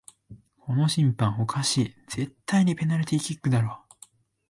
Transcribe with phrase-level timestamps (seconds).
[0.57, 3.83] この審判おかしい、絶対にペナルティーキックだろ